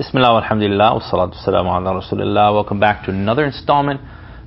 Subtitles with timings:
[0.00, 2.54] Bismillah, alhamdulillah, wa salatu wassalamu ala rasulillah.
[2.54, 4.00] Welcome back to another installment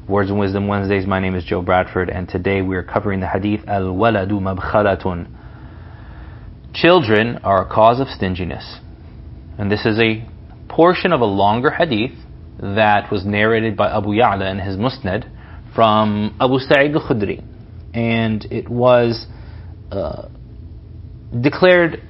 [0.10, 1.06] Words and Wisdom Wednesdays.
[1.06, 5.28] My name is Joe Bradford, and today we are covering the hadith Al Waladu Mabkhalatun.
[6.74, 8.80] Children are a cause of stinginess.
[9.60, 10.28] And this is a
[10.70, 12.18] portion of a longer hadith
[12.60, 15.30] that was narrated by Abu Ya'la in his Musnad
[15.76, 17.44] from Abu Sa'id al Khudri.
[17.94, 19.28] And it was
[19.92, 20.30] uh,
[21.40, 22.02] declared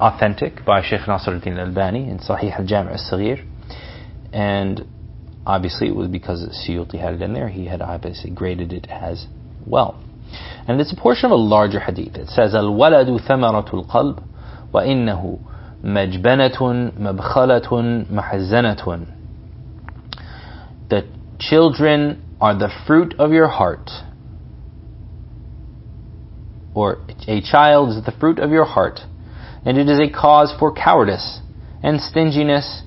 [0.00, 3.44] authentic by Sheikh Nasruddin al-Albani in Sahih al-Jami' al-Saghir.
[4.32, 4.86] And
[5.46, 9.26] obviously it was because Suyuti had it in there, he had obviously graded it as
[9.66, 10.02] well.
[10.66, 12.16] And it's a portion of a larger hadith.
[12.16, 14.22] It says, thamaratul qalb
[14.72, 15.40] wa innahu
[15.84, 19.12] majbanatun mabkhalatun mahzanatun.
[20.90, 21.08] The
[21.38, 23.90] children are the fruit of your heart.
[26.74, 29.00] Or a child is the fruit of your heart
[29.65, 31.41] and it is a cause for cowardice
[31.83, 32.83] and stinginess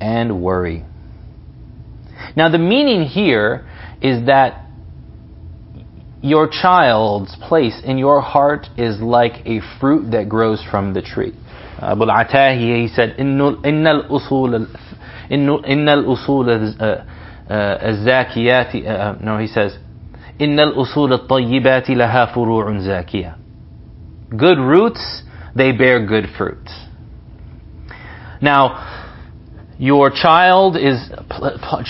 [0.00, 0.84] and worry.
[2.36, 3.66] Now, the meaning here
[4.00, 4.64] is that
[6.20, 11.32] your child's place in your heart is like a fruit that grows from the tree.
[11.80, 14.66] Abu al-Atahi, he said, إِنَّ الْأُصُولَ
[15.30, 17.06] إِنَّ الْأُصُولَ
[17.50, 19.78] الزَّاكِيَاتِ No, he says,
[20.40, 23.34] إِنَّ الْأُصُولَ الطَّيِّبَاتِ لَهَا فُرُوعٌ زَاكِيَةٌ
[24.36, 25.22] Good roots
[25.55, 26.67] they bear good fruit.
[28.41, 28.93] Now,
[29.79, 31.09] your child is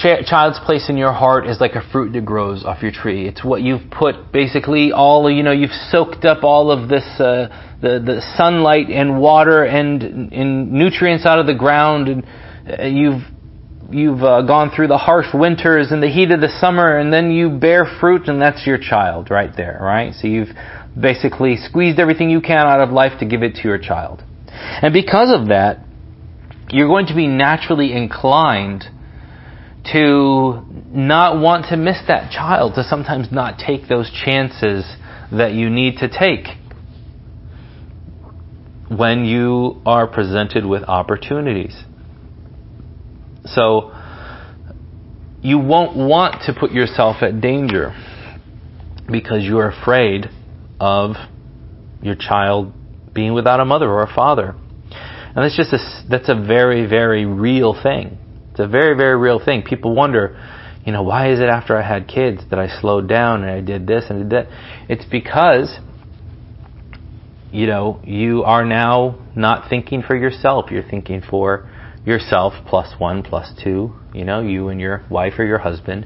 [0.01, 3.27] child's place in your heart is like a fruit that grows off your tree.
[3.27, 5.51] It's what you've put basically all you know.
[5.51, 7.49] You've soaked up all of this uh,
[7.81, 12.23] the the sunlight and water and, and nutrients out of the ground, and
[12.67, 13.21] uh, you've
[13.91, 17.31] you've uh, gone through the harsh winters and the heat of the summer, and then
[17.31, 20.13] you bear fruit, and that's your child right there, right?
[20.13, 20.49] So you've
[20.99, 24.23] basically squeezed everything you can out of life to give it to your child.
[24.47, 25.79] And because of that,
[26.69, 28.85] you're going to be naturally inclined
[29.91, 34.85] to not want to miss that child, to sometimes not take those chances
[35.31, 36.47] that you need to take
[38.89, 41.75] when you are presented with opportunities.
[43.45, 43.91] So,
[45.43, 47.93] you won't want to put yourself at danger
[49.11, 50.29] because you're afraid
[50.79, 51.15] of
[52.01, 52.73] your child
[53.13, 54.55] being without a mother or a father.
[55.35, 58.17] And that's just a, that's a very, very real thing.
[58.51, 59.63] It's a very, very real thing.
[59.63, 60.39] People wonder,
[60.85, 63.61] you know, why is it after I had kids that I slowed down and I
[63.61, 64.47] did this and did that?
[64.87, 65.77] It's because,
[67.51, 70.71] you know, you are now not thinking for yourself.
[70.71, 71.69] You're thinking for
[72.05, 76.05] yourself plus one, plus two, you know, you and your wife or your husband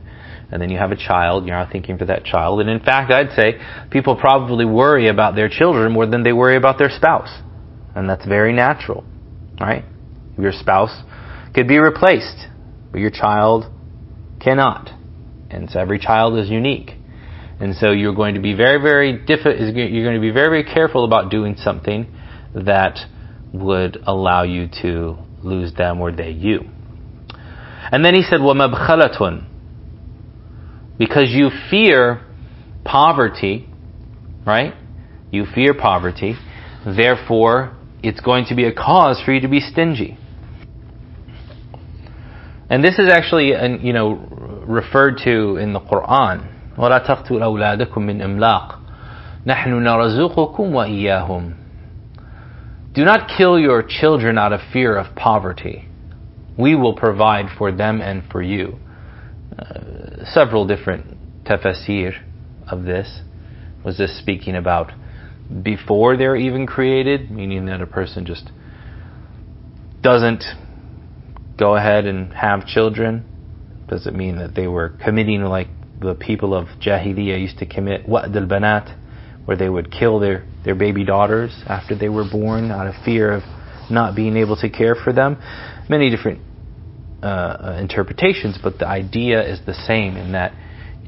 [0.52, 2.62] and then you have a child, you're not thinking for that child.
[2.62, 3.60] And in fact, I'd say
[3.92, 7.42] people probably worry about their children more than they worry about their spouse.
[7.96, 9.04] And that's very natural,
[9.60, 9.84] right?
[10.38, 11.04] Your spouse
[11.54, 12.48] could be replaced,
[12.92, 13.66] but your child
[14.40, 14.90] cannot.
[15.50, 16.92] And so every child is unique.
[17.60, 20.64] And so you're going to be very, very diffi- you're going to be very, very
[20.64, 22.08] careful about doing something
[22.54, 23.00] that
[23.52, 26.61] would allow you to lose them or they you.
[27.91, 29.49] And then he said, وَمَبْخَلَةٌ
[30.99, 32.21] because you fear
[32.85, 33.67] poverty,
[34.47, 34.75] right?
[35.31, 36.37] You fear poverty,
[36.85, 40.17] therefore it's going to be a cause for you to be stingy.
[42.71, 43.49] And this is actually,
[43.83, 44.15] you know,
[44.67, 46.49] referred to in the Quran.
[46.79, 48.79] ولا تقتلوا أولادكم من إملاق
[49.47, 51.55] نحن نرزقكم وإياهم
[52.98, 55.88] do not kill your children out of fear of poverty.
[56.58, 58.80] We will provide for them and for you.
[59.56, 62.14] Uh, several different tafsir
[62.68, 63.22] of this.
[63.86, 64.94] Was this speaking about
[65.62, 68.50] before they're even created, meaning that a person just
[70.02, 70.44] doesn't
[71.56, 73.24] go ahead and have children?
[73.88, 75.68] Does it mean that they were committing like
[76.02, 78.90] the people of Jahiliyyah used to commit wa'd al-banat,
[79.48, 83.32] where they would kill their, their baby daughters after they were born out of fear
[83.32, 83.44] of
[83.90, 85.38] not being able to care for them?
[85.88, 86.42] Many different
[87.24, 90.52] uh, uh, interpretations, but the idea is the same in that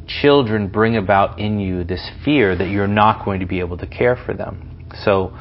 [0.08, 3.88] children bring about in you this fear that you're not going to be able to
[3.88, 4.88] care for them.
[5.04, 5.38] So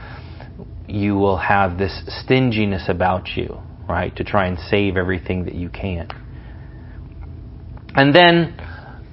[0.89, 5.69] you will have this stinginess about you, right, to try and save everything that you
[5.69, 6.09] can.
[7.95, 8.59] And then,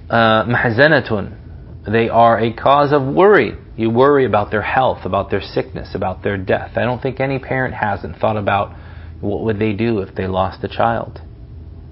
[0.10, 1.44] uh, mahzanatun,
[1.88, 3.54] they are a cause of worry.
[3.76, 6.72] You worry about their health, about their sickness, about their death.
[6.76, 8.76] I don't think any parent hasn't thought about
[9.22, 11.22] what would they do if they lost a child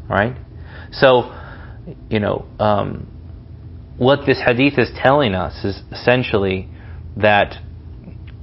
[0.10, 0.36] right?
[0.92, 1.34] So,
[2.10, 3.08] you know, um,
[3.98, 6.70] what this hadith is telling us is essentially
[7.18, 7.56] that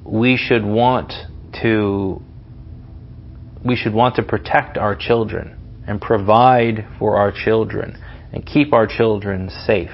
[0.04, 1.12] we should want
[1.62, 2.22] to
[3.62, 5.54] we should want to protect our children
[5.86, 7.98] and provide for our children
[8.32, 9.90] and keep our children safe.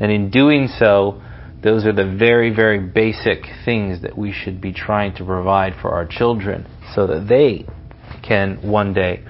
[0.00, 1.22] And in doing so,
[1.62, 5.90] those are the very, very basic things that we should be trying to provide for
[5.92, 7.66] our children so that they
[8.22, 9.24] can one day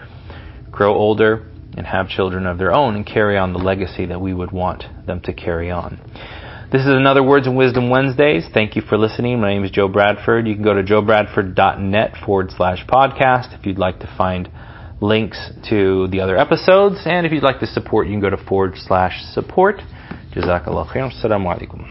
[0.70, 1.46] grow older
[1.76, 4.84] and have children of their own and carry on the legacy that we would want
[5.06, 6.00] them to carry on.
[6.72, 8.46] This is another Words and Wisdom Wednesdays.
[8.52, 9.40] Thank you for listening.
[9.40, 10.48] My name is Joe Bradford.
[10.48, 14.50] You can go to joebradford.net forward slash podcast if you'd like to find
[15.00, 17.02] links to the other episodes.
[17.04, 19.76] And if you'd like to support, you can go to forward slash support.
[20.36, 21.84] جزاك الله خيرا السلام عليكم